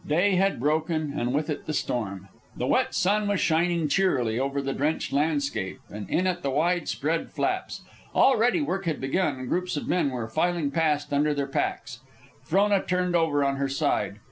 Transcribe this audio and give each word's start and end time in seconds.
Day 0.07 0.33
had 0.33 0.59
broken, 0.59 1.13
and 1.15 1.31
with 1.31 1.47
it 1.47 1.67
the 1.67 1.73
storm. 1.75 2.27
The 2.57 2.65
wet 2.65 2.95
sun 2.95 3.27
was 3.27 3.39
shining 3.39 3.87
cheerily 3.87 4.39
over 4.39 4.59
the 4.59 4.73
drenched 4.73 5.13
landscape 5.13 5.79
and 5.91 6.09
in 6.09 6.25
at 6.25 6.41
the 6.41 6.49
wide 6.49 6.87
spread 6.89 7.29
flaps. 7.31 7.81
Already 8.15 8.61
work 8.61 8.85
had 8.85 8.99
begun, 8.99 9.35
and 9.35 9.47
groups 9.47 9.77
of 9.77 9.87
men 9.87 10.09
were 10.09 10.27
filing 10.27 10.71
past 10.71 11.13
under 11.13 11.35
their 11.35 11.45
packs. 11.45 11.99
Frona 12.43 12.81
turned 12.81 13.15
over 13.15 13.43
on 13.43 13.57
her 13.57 13.69
side. 13.69 14.17